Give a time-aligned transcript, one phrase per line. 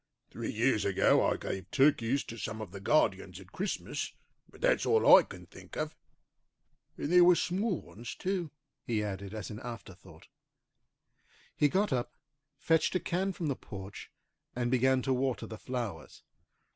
[0.31, 4.13] Three years ago I gave turkeys to some of the guardians at Christmas,
[4.49, 5.95] but that's all I can think of.
[6.97, 8.49] And they were small ones, too,"
[8.83, 10.27] he added as an afterthought.
[11.55, 12.15] He got up,
[12.57, 14.09] fetched a can from the porch,
[14.55, 16.23] and began to water the flowers.